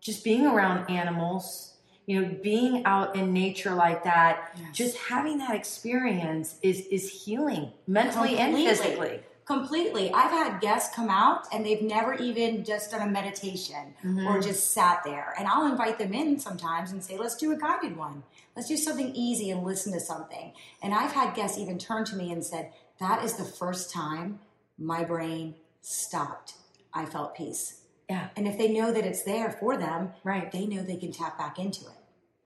just 0.00 0.22
being 0.22 0.46
around 0.46 0.88
animals, 0.88 1.72
you 2.06 2.22
know, 2.22 2.36
being 2.42 2.84
out 2.84 3.16
in 3.16 3.32
nature 3.32 3.74
like 3.74 4.04
that, 4.04 4.52
Yes. 4.56 4.76
just 4.76 4.96
having 4.96 5.38
that 5.38 5.54
experience 5.54 6.56
is 6.62 6.80
is 6.90 7.24
healing 7.24 7.72
mentally 7.86 8.38
and 8.38 8.54
physically. 8.56 9.20
Completely. 9.44 10.10
I've 10.12 10.32
had 10.32 10.60
guests 10.60 10.92
come 10.92 11.08
out 11.08 11.46
and 11.52 11.64
they've 11.64 11.82
never 11.82 12.14
even 12.14 12.64
just 12.64 12.90
done 12.90 13.06
a 13.06 13.10
meditation 13.10 13.94
or 14.02 14.08
mm-hmm. 14.08 14.40
just 14.40 14.72
sat 14.72 15.04
there. 15.04 15.34
And 15.38 15.46
I'll 15.46 15.70
invite 15.70 15.98
them 15.98 16.12
in 16.14 16.40
sometimes 16.40 16.90
and 16.90 17.02
say, 17.02 17.16
let's 17.16 17.36
do 17.36 17.52
a 17.52 17.56
guided 17.56 17.96
one. 17.96 18.24
Let's 18.56 18.66
do 18.66 18.76
something 18.76 19.14
easy 19.14 19.50
and 19.50 19.62
listen 19.62 19.92
to 19.92 20.00
something. 20.00 20.52
And 20.82 20.92
I've 20.92 21.12
had 21.12 21.36
guests 21.36 21.58
even 21.58 21.78
turn 21.78 22.04
to 22.06 22.16
me 22.16 22.32
and 22.32 22.44
said, 22.44 22.72
that 22.98 23.24
is 23.24 23.34
the 23.34 23.44
first 23.44 23.92
time 23.92 24.40
my 24.78 25.04
brain 25.04 25.54
stopped. 25.80 26.54
I 26.92 27.04
felt 27.04 27.36
peace. 27.36 27.82
Yeah. 28.08 28.28
And 28.36 28.46
if 28.46 28.56
they 28.56 28.68
know 28.68 28.92
that 28.92 29.04
it's 29.04 29.22
there 29.22 29.50
for 29.50 29.76
them, 29.76 30.12
Right. 30.22 30.50
they 30.52 30.66
know 30.66 30.82
they 30.82 30.96
can 30.96 31.12
tap 31.12 31.38
back 31.38 31.58
into 31.58 31.86
it. 31.86 31.92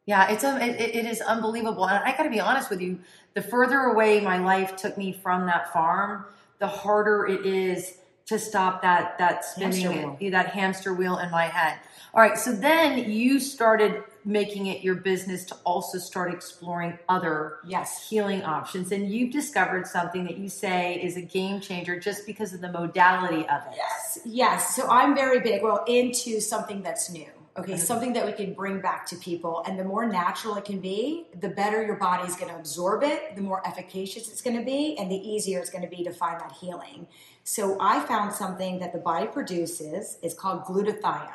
Yeah, 0.06 0.28
it's 0.30 0.42
um, 0.42 0.60
it, 0.60 0.80
it 0.80 1.04
is 1.04 1.20
unbelievable, 1.20 1.86
and 1.86 2.02
I 2.02 2.16
got 2.16 2.24
to 2.24 2.30
be 2.30 2.40
honest 2.40 2.70
with 2.70 2.80
you. 2.80 2.98
The 3.34 3.42
further 3.42 3.78
away 3.80 4.20
my 4.20 4.38
life 4.38 4.74
took 4.74 4.98
me 4.98 5.12
from 5.12 5.46
that 5.46 5.72
farm, 5.72 6.24
the 6.58 6.66
harder 6.66 7.26
it 7.26 7.46
is 7.46 7.98
to 8.26 8.38
stop 8.38 8.82
that 8.82 9.18
that 9.18 9.44
spinning 9.44 9.82
Hamster 9.82 10.30
that 10.30 10.46
hamster 10.48 10.94
wheel 10.94 11.18
in 11.18 11.30
my 11.30 11.44
head. 11.44 11.78
All 12.14 12.20
right, 12.20 12.38
so 12.38 12.50
then 12.50 13.10
you 13.10 13.38
started 13.38 14.02
making 14.24 14.66
it 14.66 14.82
your 14.82 14.96
business 14.96 15.44
to 15.46 15.54
also 15.64 15.98
start 15.98 16.32
exploring 16.32 16.98
other 17.08 17.58
Yes. 17.64 18.08
healing 18.08 18.42
options, 18.42 18.92
and 18.92 19.10
you've 19.10 19.32
discovered 19.32 19.86
something 19.86 20.24
that 20.24 20.38
you 20.38 20.48
say 20.48 21.00
is 21.02 21.16
a 21.16 21.22
game 21.22 21.60
changer 21.60 21.98
just 21.98 22.26
because 22.26 22.52
of 22.52 22.60
the 22.60 22.70
modality 22.70 23.48
of 23.48 23.62
it. 23.66 23.74
Yes, 23.76 24.18
yes. 24.24 24.76
So 24.76 24.88
I'm 24.88 25.14
very 25.14 25.40
big, 25.40 25.62
well, 25.62 25.84
into 25.86 26.40
something 26.40 26.82
that's 26.82 27.10
new. 27.10 27.26
Okay, 27.56 27.72
mm-hmm. 27.72 27.80
something 27.80 28.12
that 28.12 28.24
we 28.24 28.32
can 28.32 28.54
bring 28.54 28.80
back 28.80 29.04
to 29.06 29.16
people. 29.16 29.64
And 29.66 29.78
the 29.78 29.84
more 29.84 30.06
natural 30.06 30.56
it 30.56 30.64
can 30.64 30.78
be, 30.78 31.26
the 31.40 31.48
better 31.48 31.84
your 31.84 31.96
body's 31.96 32.36
going 32.36 32.52
to 32.52 32.56
absorb 32.56 33.02
it, 33.02 33.34
the 33.34 33.42
more 33.42 33.66
efficacious 33.66 34.30
it's 34.30 34.40
going 34.40 34.56
to 34.56 34.64
be, 34.64 34.96
and 34.98 35.10
the 35.10 35.16
easier 35.16 35.58
it's 35.58 35.68
going 35.68 35.82
to 35.82 35.96
be 35.96 36.04
to 36.04 36.12
find 36.12 36.40
that 36.40 36.52
healing. 36.52 37.08
So 37.42 37.76
I 37.80 38.00
found 38.06 38.32
something 38.32 38.78
that 38.78 38.92
the 38.92 39.00
body 39.00 39.26
produces. 39.26 40.18
It's 40.22 40.34
called 40.34 40.62
glutathione. 40.62 41.28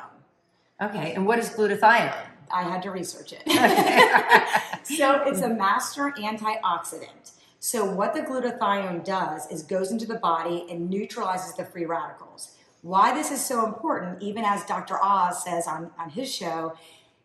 Okay, 0.80 1.12
and 1.14 1.26
what 1.26 1.38
is 1.38 1.50
glutathione? 1.50 2.14
I 2.52 2.62
had 2.62 2.82
to 2.82 2.90
research 2.90 3.32
it. 3.32 3.42
so 4.84 5.22
it's 5.24 5.40
a 5.40 5.48
master 5.48 6.12
antioxidant. 6.18 7.32
So 7.58 7.84
what 7.84 8.14
the 8.14 8.20
glutathione 8.20 9.04
does 9.04 9.50
is 9.50 9.62
goes 9.62 9.90
into 9.90 10.06
the 10.06 10.18
body 10.18 10.66
and 10.70 10.88
neutralizes 10.88 11.54
the 11.54 11.64
free 11.64 11.84
radicals. 11.84 12.56
Why 12.82 13.12
this 13.12 13.30
is 13.30 13.44
so 13.44 13.66
important, 13.66 14.22
even 14.22 14.44
as 14.44 14.64
Dr. 14.64 15.02
Oz 15.02 15.42
says 15.42 15.66
on, 15.66 15.90
on 15.98 16.10
his 16.10 16.32
show, 16.32 16.76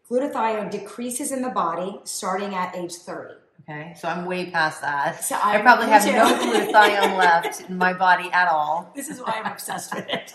glutathione 0.10 0.72
decreases 0.72 1.32
in 1.32 1.42
the 1.42 1.50
body 1.50 2.00
starting 2.04 2.56
at 2.56 2.76
age 2.76 2.94
30. 2.94 3.41
Okay, 3.70 3.94
so 3.98 4.08
I'm 4.08 4.26
way 4.26 4.50
past 4.50 4.82
that. 4.82 5.24
So 5.24 5.36
I 5.42 5.60
probably 5.62 5.88
have 5.88 6.04
too. 6.04 6.14
no 6.14 6.26
glutathione 6.26 7.18
left 7.18 7.70
in 7.70 7.78
my 7.78 7.94
body 7.94 8.30
at 8.34 8.48
all. 8.48 8.92
This 8.96 9.08
is 9.10 9.20
why 9.20 9.42
I'm 9.44 9.52
obsessed 9.52 9.94
with 9.94 10.08
it. 10.10 10.34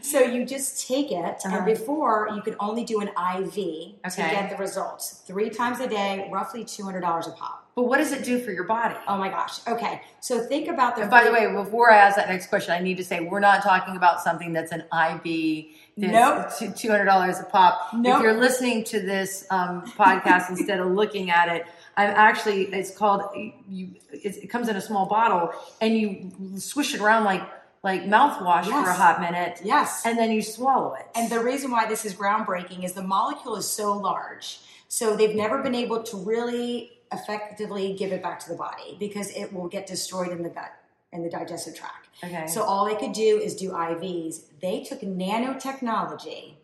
So 0.00 0.20
you 0.20 0.46
just 0.46 0.86
take 0.88 1.10
it, 1.12 1.16
Uh-huh. 1.44 1.56
and 1.56 1.64
before 1.66 2.28
you 2.34 2.40
could 2.42 2.56
only 2.60 2.84
do 2.84 3.00
an 3.00 3.08
IV 3.08 3.54
to 3.54 4.16
get 4.16 4.50
the 4.50 4.56
results. 4.58 5.22
Three 5.26 5.50
times 5.50 5.80
a 5.80 5.88
day, 5.88 6.28
roughly 6.32 6.64
two 6.64 6.84
hundred 6.84 7.00
dollars 7.00 7.26
a 7.26 7.32
pop. 7.32 7.66
But 7.74 7.84
what 7.84 7.98
does 7.98 8.12
it 8.12 8.24
do 8.24 8.38
for 8.40 8.50
your 8.52 8.64
body? 8.64 8.96
Oh 9.06 9.16
my 9.16 9.28
gosh. 9.28 9.60
Okay, 9.66 10.02
so 10.20 10.40
think 10.46 10.68
about 10.68 10.96
the. 10.96 11.02
And 11.02 11.10
by 11.10 11.24
the 11.24 11.32
way, 11.32 11.52
before 11.52 11.90
I 11.92 11.96
ask 11.98 12.16
that 12.16 12.28
next 12.28 12.46
question, 12.48 12.72
I 12.74 12.80
need 12.80 12.96
to 12.98 13.04
say 13.04 13.20
we're 13.20 13.40
not 13.40 13.62
talking 13.62 13.96
about 13.96 14.20
something 14.22 14.52
that's 14.52 14.72
an 14.72 14.80
IV. 14.92 15.66
Nope. 15.96 16.48
Two 16.76 16.90
hundred 16.90 17.04
dollars 17.06 17.38
a 17.40 17.44
pop. 17.44 17.92
Nope. 17.92 18.16
If 18.18 18.22
you're 18.22 18.40
listening 18.40 18.84
to 18.84 19.00
this 19.00 19.46
um, 19.50 19.82
podcast 19.82 20.48
instead 20.56 20.80
of 20.80 20.88
looking 20.92 21.30
at 21.30 21.48
it, 21.48 21.66
I'm 22.00 22.14
actually. 22.16 22.64
It's 22.66 22.96
called. 22.96 23.22
You. 23.68 23.90
It's, 24.12 24.38
it 24.38 24.48
comes 24.48 24.68
in 24.68 24.76
a 24.76 24.80
small 24.80 25.06
bottle, 25.06 25.52
and 25.80 25.96
you 25.96 26.58
swish 26.58 26.94
it 26.94 27.00
around 27.00 27.24
like 27.24 27.42
like 27.82 28.02
mouthwash 28.02 28.64
for 28.64 28.90
a 28.90 28.94
hot 28.94 29.20
minute, 29.20 29.60
yes, 29.64 30.02
and 30.04 30.18
then 30.18 30.30
you 30.30 30.42
swallow 30.42 30.94
it. 30.94 31.06
And 31.14 31.30
the 31.30 31.40
reason 31.40 31.70
why 31.70 31.86
this 31.86 32.04
is 32.04 32.14
groundbreaking 32.14 32.84
is 32.84 32.92
the 32.92 33.02
molecule 33.02 33.56
is 33.56 33.66
so 33.66 33.96
large. 33.96 34.60
So 34.88 35.16
they've 35.16 35.36
never 35.36 35.62
been 35.62 35.74
able 35.74 36.02
to 36.02 36.16
really 36.16 37.00
effectively 37.12 37.94
give 37.98 38.12
it 38.12 38.22
back 38.22 38.40
to 38.40 38.48
the 38.48 38.56
body 38.56 38.96
because 38.98 39.30
it 39.30 39.52
will 39.52 39.68
get 39.68 39.86
destroyed 39.86 40.28
in 40.28 40.42
the 40.42 40.48
gut 40.48 40.72
and 41.12 41.24
the 41.24 41.30
digestive 41.30 41.74
tract. 41.74 42.08
Okay. 42.22 42.46
So 42.46 42.62
all 42.62 42.84
they 42.84 42.96
could 42.96 43.12
do 43.12 43.38
is 43.38 43.56
do 43.56 43.70
IVs. 43.70 44.42
They 44.60 44.82
took 44.82 45.00
nanotechnology 45.00 46.54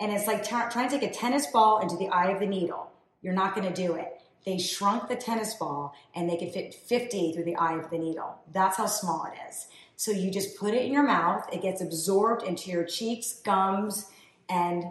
and 0.00 0.12
it's 0.12 0.26
like 0.26 0.42
t- 0.42 0.50
trying 0.70 0.88
to 0.88 0.98
take 0.98 1.08
a 1.08 1.12
tennis 1.12 1.46
ball 1.48 1.80
into 1.80 1.96
the 1.96 2.08
eye 2.08 2.30
of 2.30 2.40
the 2.40 2.46
needle. 2.46 2.90
You're 3.20 3.34
not 3.34 3.54
going 3.54 3.72
to 3.72 3.74
do 3.74 3.94
it. 3.94 4.20
They 4.44 4.58
shrunk 4.58 5.08
the 5.08 5.16
tennis 5.16 5.54
ball 5.54 5.94
and 6.14 6.28
they 6.28 6.36
could 6.36 6.52
fit 6.52 6.74
50 6.74 7.32
through 7.32 7.44
the 7.44 7.56
eye 7.56 7.78
of 7.78 7.90
the 7.90 7.98
needle. 7.98 8.38
That's 8.52 8.76
how 8.76 8.86
small 8.86 9.26
it 9.26 9.34
is. 9.48 9.66
So 9.96 10.10
you 10.10 10.30
just 10.30 10.58
put 10.58 10.74
it 10.74 10.84
in 10.84 10.92
your 10.92 11.04
mouth, 11.04 11.48
it 11.52 11.62
gets 11.62 11.80
absorbed 11.80 12.42
into 12.42 12.70
your 12.70 12.84
cheeks, 12.84 13.34
gums, 13.44 14.10
and 14.48 14.84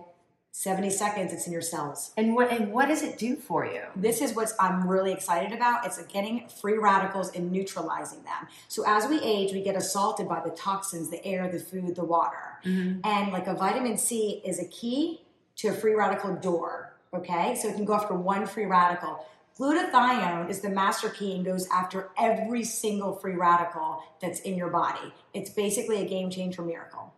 70 0.53 0.89
seconds 0.89 1.31
it's 1.31 1.47
in 1.47 1.53
your 1.53 1.61
cells. 1.61 2.11
and 2.17 2.35
what 2.35 2.51
and 2.51 2.73
what 2.73 2.87
does 2.87 3.03
it 3.03 3.17
do 3.17 3.37
for 3.37 3.65
you? 3.65 3.81
This 3.95 4.21
is 4.21 4.35
what 4.35 4.51
I'm 4.59 4.85
really 4.87 5.13
excited 5.13 5.53
about. 5.53 5.85
It's 5.85 6.01
getting 6.07 6.49
free 6.49 6.77
radicals 6.77 7.33
and 7.33 7.51
neutralizing 7.51 8.23
them. 8.23 8.47
So 8.67 8.83
as 8.85 9.07
we 9.07 9.21
age, 9.21 9.53
we 9.53 9.61
get 9.61 9.77
assaulted 9.77 10.27
by 10.27 10.41
the 10.41 10.49
toxins, 10.49 11.09
the 11.09 11.25
air, 11.25 11.49
the 11.49 11.59
food, 11.59 11.95
the 11.95 12.03
water. 12.03 12.59
Mm-hmm. 12.65 12.99
And 13.05 13.31
like 13.31 13.47
a 13.47 13.53
vitamin 13.53 13.97
C 13.97 14.41
is 14.45 14.59
a 14.59 14.65
key 14.65 15.21
to 15.57 15.69
a 15.69 15.73
free 15.73 15.93
radical 15.93 16.35
door. 16.35 16.93
Okay, 17.13 17.55
so 17.55 17.69
it 17.69 17.75
can 17.75 17.85
go 17.85 17.93
after 17.93 18.13
one 18.13 18.45
free 18.45 18.65
radical. 18.65 19.25
Glutathione 19.61 20.49
is 20.49 20.61
the 20.61 20.71
master 20.71 21.09
key 21.09 21.35
and 21.35 21.45
goes 21.45 21.67
after 21.71 22.09
every 22.17 22.63
single 22.63 23.13
free 23.13 23.35
radical 23.35 24.01
that's 24.19 24.39
in 24.39 24.57
your 24.57 24.71
body. 24.71 25.13
It's 25.35 25.51
basically 25.51 26.01
a 26.01 26.09
game 26.09 26.31
changer 26.31 26.63
miracle. 26.63 27.13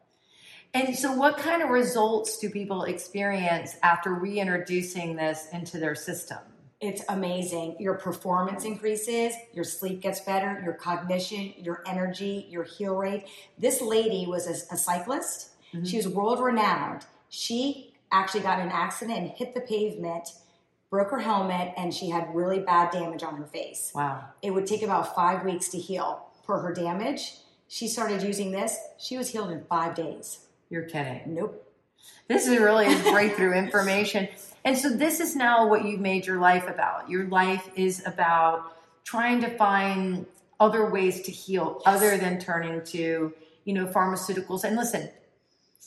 And 0.74 0.94
so, 0.94 1.14
what 1.14 1.38
kind 1.38 1.62
of 1.62 1.70
results 1.70 2.40
do 2.40 2.50
people 2.50 2.84
experience 2.84 3.78
after 3.82 4.14
reintroducing 4.14 5.16
this 5.16 5.48
into 5.54 5.78
their 5.78 5.96
system? 5.96 6.40
It's 6.82 7.02
amazing. 7.08 7.78
Your 7.80 7.94
performance 7.94 8.66
increases, 8.66 9.34
your 9.54 9.64
sleep 9.64 10.02
gets 10.02 10.20
better, 10.20 10.62
your 10.66 10.74
cognition, 10.74 11.54
your 11.58 11.82
energy, 11.88 12.48
your 12.50 12.66
heal 12.66 12.96
rate. 12.96 13.24
This 13.58 13.82
lady 13.82 14.26
was 14.28 14.48
a, 14.48 14.74
a 14.74 14.78
cyclist. 14.78 15.52
Mm-hmm. 15.74 15.86
She 15.86 15.96
was 15.96 16.10
world 16.10 16.42
renowned. 16.42 17.06
She 17.30 17.94
actually 18.12 18.42
got 18.42 18.60
in 18.60 18.66
an 18.66 18.72
accident 18.74 19.18
and 19.18 19.30
hit 19.30 19.54
the 19.54 19.62
pavement, 19.62 20.28
broke 20.94 21.10
her 21.10 21.18
helmet, 21.18 21.74
and 21.76 21.92
she 21.92 22.08
had 22.08 22.36
really 22.36 22.60
bad 22.60 22.92
damage 22.92 23.24
on 23.24 23.36
her 23.36 23.48
face. 23.48 23.92
Wow. 23.96 24.26
It 24.44 24.52
would 24.52 24.68
take 24.68 24.84
about 24.84 25.16
five 25.16 25.44
weeks 25.44 25.70
to 25.70 25.80
heal 25.80 26.28
per 26.46 26.60
her 26.60 26.72
damage. 26.72 27.34
She 27.68 27.88
started 27.88 28.22
using 28.22 28.52
this. 28.52 28.78
She 29.00 29.18
was 29.18 29.32
healed 29.32 29.50
in 29.50 29.64
five 29.64 29.96
days. 29.96 30.46
You're 30.70 30.84
kidding. 30.84 31.22
Nope. 31.26 31.68
This 32.28 32.48
is 32.48 32.60
really 32.60 32.94
a 32.94 33.12
breakthrough 33.12 33.54
information. 33.54 34.28
And 34.64 34.78
so, 34.78 34.90
this 34.90 35.20
is 35.20 35.36
now 35.36 35.68
what 35.68 35.84
you've 35.84 36.00
made 36.00 36.28
your 36.28 36.40
life 36.40 36.68
about. 36.68 37.10
Your 37.10 37.26
life 37.26 37.68
is 37.76 38.06
about 38.06 38.78
trying 39.04 39.42
to 39.42 39.50
find 39.58 40.28
other 40.60 40.92
ways 40.92 41.24
to 41.24 41.32
heal 41.32 41.82
other 41.88 42.20
than 42.20 42.40
turning 42.40 42.84
to, 42.92 43.34
you 43.66 43.74
know, 43.74 43.88
pharmaceuticals. 43.88 44.64
And 44.64 44.76
listen, 44.76 45.10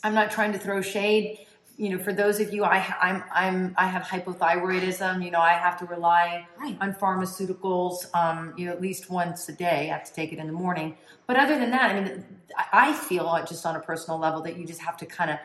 I'm 0.03 0.15
not 0.15 0.33
trying 0.33 0.53
to 0.53 0.59
throw 0.59 0.83
shade. 0.83 1.46
You 1.79 1.91
know, 1.91 1.99
for 1.99 2.13
those 2.13 2.41
of 2.41 2.55
you, 2.55 2.65
I, 2.65 2.79
I'm, 3.03 3.23
I'm, 3.33 3.75
I 3.77 3.87
have 3.87 4.03
hypothyroidism. 4.03 5.23
You 5.23 5.31
know, 5.31 5.41
I 5.41 5.53
have 5.53 5.79
to 5.81 5.85
rely 5.85 6.47
Right. 6.59 6.77
on 6.81 6.95
pharmaceuticals. 6.95 8.15
Um, 8.15 8.55
you 8.57 8.67
know, 8.67 8.73
at 8.73 8.81
least 8.81 9.11
once 9.11 9.49
a 9.49 9.53
day. 9.53 9.91
I 9.91 9.93
have 9.93 10.05
to 10.05 10.13
take 10.15 10.33
it 10.33 10.39
in 10.39 10.47
the 10.47 10.53
morning. 10.55 10.97
But 11.27 11.37
other 11.37 11.59
than 11.59 11.71
that, 11.73 11.91
I 11.91 12.01
mean, 12.01 12.25
I 12.73 12.95
feel 12.95 13.45
just 13.47 13.67
on 13.67 13.77
a 13.77 13.81
personal 13.81 14.19
level 14.19 14.41
that 14.43 14.57
you 14.57 14.67
just 14.67 14.81
have 14.81 14.97
to 14.99 15.07
kind 15.07 15.31
of 15.31 15.39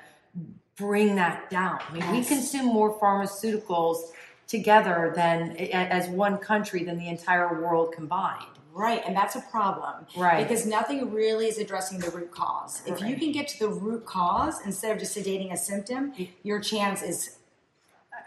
bring 0.78 1.16
that 1.16 1.50
down. 1.50 1.80
I 1.90 1.94
mean, 1.94 2.12
we 2.12 2.24
consume 2.24 2.66
more 2.66 2.98
pharmaceuticals 2.98 4.12
together 4.48 5.12
than 5.16 5.56
as 5.58 6.08
one 6.10 6.38
country 6.38 6.84
than 6.84 6.98
the 6.98 7.08
entire 7.10 7.62
world 7.62 7.94
combined. 7.94 8.46
Right, 8.74 9.02
and 9.06 9.16
that's 9.16 9.36
a 9.36 9.42
problem. 9.42 10.06
Right. 10.16 10.48
Because 10.48 10.66
nothing 10.66 11.12
really 11.12 11.48
is 11.48 11.58
addressing 11.58 12.00
the 12.00 12.10
root 12.10 12.32
cause. 12.32 12.82
If 12.86 13.02
you 13.02 13.18
can 13.18 13.32
get 13.32 13.48
to 13.50 13.60
the 13.60 13.68
root 13.70 14.06
cause 14.06 14.62
instead 14.66 14.92
of 14.92 15.00
just 15.00 15.16
sedating 15.16 15.52
a 15.52 15.58
symptom, 15.58 16.14
your 16.44 16.60
chance 16.60 17.02
is 17.02 17.38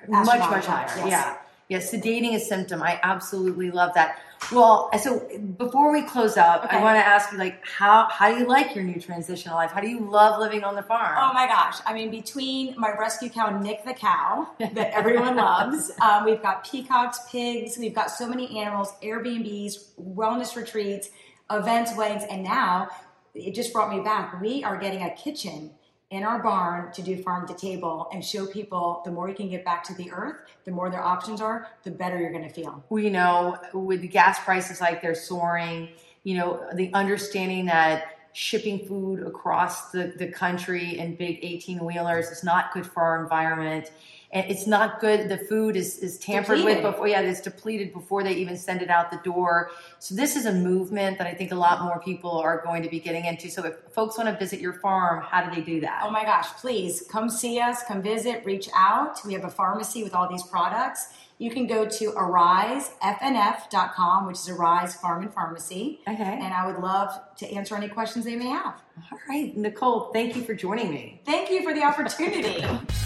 much 0.09 0.27
much 0.27 0.67
higher 0.67 0.87
Yes. 0.99 1.09
yeah 1.09 1.37
yeah 1.69 1.79
sedating 1.79 2.35
a 2.35 2.41
symptom. 2.41 2.83
I 2.83 3.01
absolutely 3.03 3.71
love 3.71 3.95
that. 3.95 4.19
Well 4.53 4.91
so 4.99 5.27
before 5.57 5.91
we 5.91 6.03
close 6.03 6.37
up 6.37 6.67
i 6.69 6.83
want 6.83 6.99
to 6.99 7.07
ask 7.07 7.33
you 7.33 7.39
like 7.39 7.67
how 7.67 8.07
how 8.11 8.31
do 8.31 8.39
you 8.39 8.47
like 8.47 8.75
your 8.75 8.85
new 8.85 9.01
transitional 9.01 9.55
life? 9.55 9.71
How 9.71 9.81
do 9.81 9.89
you 9.89 10.01
love 10.01 10.39
living 10.39 10.65
on 10.65 10.75
the 10.75 10.83
farm? 10.83 11.17
Oh 11.19 11.33
my 11.33 11.47
gosh. 11.47 11.79
I 11.87 11.95
mean, 11.95 12.11
between 12.11 12.75
my 12.79 12.93
rescue 12.99 13.31
cow, 13.31 13.59
Nick 13.59 13.85
the 13.85 13.95
cow, 13.95 14.49
that 14.59 14.93
everyone 14.93 15.37
loves, 15.37 15.91
um, 16.03 16.25
we've 16.25 16.43
got 16.43 16.69
peacocks, 16.69 17.21
pigs, 17.31 17.79
we've 17.79 17.95
got 17.95 18.11
so 18.11 18.29
many 18.29 18.59
animals, 18.59 18.93
Airbnbs, 19.03 19.95
wellness 20.01 20.57
retreats, 20.57 21.09
events, 21.51 21.97
weddings, 21.97 22.25
and 22.31 22.43
now 22.45 22.89
it 23.35 23.55
just 23.55 23.73
brought 23.73 23.91
me 23.91 24.03
back. 24.03 24.41
We 24.41 24.63
are 24.63 24.77
getting 24.77 25.03
a 25.03 25.15
kitchen 25.15 25.71
in 26.15 26.23
our 26.23 26.41
barn 26.41 26.93
to 26.93 27.03
do 27.03 27.21
farm 27.23 27.47
to 27.49 27.55
table 27.55 28.09
and 28.13 28.25
show 28.25 28.47
people 28.47 29.03
the 29.05 29.11
more 29.11 29.29
you 29.29 29.35
can 29.35 29.49
get 29.49 29.65
back 29.65 29.83
to 29.85 29.95
the 29.95 30.11
earth, 30.13 30.37
the 30.65 30.71
more 30.71 30.89
their 30.89 31.03
options 31.03 31.41
are, 31.41 31.69
the 31.83 31.91
better 31.91 32.19
you're 32.19 32.33
going 32.33 32.49
to 32.49 32.55
feel. 32.55 32.85
You 32.91 33.11
know 33.11 33.59
with 33.75 34.01
the 34.01 34.09
gas 34.09 34.39
prices 34.45 34.81
like 34.81 35.03
they're 35.03 35.15
soaring 35.15 35.89
you 36.23 36.37
know 36.39 36.67
the 36.75 36.93
understanding 36.95 37.67
that 37.67 38.15
shipping 38.33 38.85
food 38.87 39.23
across 39.23 39.93
the, 39.93 40.13
the 40.19 40.27
country 40.27 40.99
in 40.99 41.15
big 41.15 41.39
18 41.43 41.85
wheelers 41.85 42.31
is 42.31 42.43
not 42.43 42.73
good 42.73 42.85
for 42.85 43.03
our 43.03 43.23
environment 43.23 43.93
and 44.35 44.51
it's 44.51 44.67
not 44.67 45.01
good 45.01 45.29
the 45.29 45.39
food 45.39 45.77
is, 45.77 45.99
is 45.99 46.19
tampered 46.19 46.63
with 46.63 46.83
before 46.83 47.09
yeah 47.09 47.21
it's 47.21 47.41
depleted 47.41 47.93
before 47.93 48.23
they 48.23 48.35
even 48.35 48.57
send 48.57 48.81
it 48.83 48.91
out 48.91 49.11
the 49.11 49.19
door 49.25 49.71
so 49.99 50.15
this 50.15 50.37
is 50.37 50.47
a 50.47 50.53
movement 50.53 51.19
that 51.19 51.27
i 51.27 51.35
think 51.35 51.51
a 51.51 51.55
lot 51.55 51.83
more 51.83 51.99
people 52.01 52.39
are 52.39 52.63
going 52.65 52.83
to 52.83 52.89
be 52.89 53.01
getting 53.01 53.25
into 53.25 53.49
so 53.51 53.65
if 53.65 53.75
folks 53.93 54.17
want 54.19 54.29
to 54.29 54.37
visit 54.37 54.61
your 54.61 54.75
farm 54.75 55.23
how 55.23 55.43
do 55.43 55.51
they 55.55 55.63
do 55.63 55.81
that 55.81 56.03
Oh 56.05 56.11
my 56.11 56.25
gosh, 56.25 56.49
please 56.55 57.03
come 57.11 57.31
see 57.31 57.59
us, 57.59 57.83
come 57.85 58.03
visit, 58.03 58.45
reach 58.45 58.69
out. 58.77 59.25
We 59.25 59.33
have 59.33 59.45
a 59.45 59.51
pharmacy 59.51 60.03
with 60.03 60.15
all 60.15 60.29
these 60.29 60.43
products. 60.43 61.15
You 61.39 61.51
can 61.51 61.67
go 61.67 61.87
to 61.89 62.11
arisefnf.com, 62.13 64.27
which 64.27 64.37
is 64.37 64.49
Arise 64.51 64.95
Farm 64.95 65.23
and 65.23 65.33
Pharmacy. 65.33 66.01
Okay. 66.07 66.39
And 66.43 66.53
I 66.53 66.67
would 66.67 66.77
love 66.79 67.19
to 67.37 67.51
answer 67.51 67.75
any 67.75 67.89
questions 67.89 68.27
they 68.27 68.37
may 68.37 68.49
have. 68.49 68.75
all 69.11 69.19
right 69.29 69.57
nicole 69.57 70.11
thank 70.13 70.37
you 70.37 70.43
for 70.43 70.55
joining 70.55 70.91
me 70.91 71.21
Thank 71.25 71.51
you 71.51 71.63
for 71.63 71.73
the 71.75 71.83
opportunity. 71.83 72.63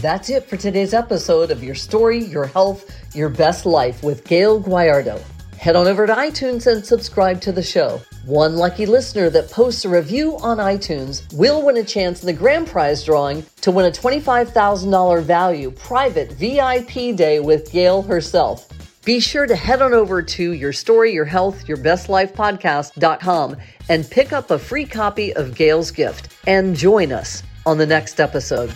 That's 0.00 0.30
it 0.30 0.48
for 0.48 0.56
today's 0.56 0.94
episode 0.94 1.50
of 1.50 1.62
Your 1.62 1.74
Story, 1.74 2.24
Your 2.24 2.46
Health, 2.46 2.90
Your 3.14 3.28
Best 3.28 3.66
Life 3.66 4.02
with 4.02 4.24
Gayle 4.24 4.58
Guyardo. 4.62 5.22
Head 5.58 5.76
on 5.76 5.86
over 5.86 6.06
to 6.06 6.14
iTunes 6.14 6.66
and 6.66 6.82
subscribe 6.82 7.38
to 7.42 7.52
the 7.52 7.62
show. 7.62 8.00
One 8.24 8.56
lucky 8.56 8.86
listener 8.86 9.28
that 9.28 9.50
posts 9.50 9.84
a 9.84 9.90
review 9.90 10.38
on 10.38 10.56
iTunes 10.56 11.30
will 11.34 11.60
win 11.62 11.76
a 11.76 11.84
chance 11.84 12.22
in 12.22 12.26
the 12.28 12.32
grand 12.32 12.68
prize 12.68 13.04
drawing 13.04 13.44
to 13.60 13.70
win 13.70 13.84
a 13.84 13.90
$25,000 13.90 15.22
value 15.22 15.70
private 15.72 16.32
VIP 16.32 17.14
day 17.14 17.38
with 17.38 17.70
Gayle 17.70 18.00
herself. 18.00 18.66
Be 19.04 19.20
sure 19.20 19.46
to 19.46 19.54
head 19.54 19.82
on 19.82 19.92
over 19.92 20.22
to 20.22 20.52
Your 20.52 20.72
Story, 20.72 21.12
Your 21.12 21.26
Health, 21.26 21.68
Your 21.68 21.76
Best 21.76 22.08
Life 22.08 22.32
podcast.com 22.32 23.54
and 23.90 24.08
pick 24.08 24.32
up 24.32 24.50
a 24.50 24.58
free 24.58 24.86
copy 24.86 25.34
of 25.34 25.54
Gayle's 25.54 25.90
gift 25.90 26.34
and 26.46 26.74
join 26.74 27.12
us 27.12 27.42
on 27.66 27.76
the 27.76 27.86
next 27.86 28.18
episode. 28.18 28.74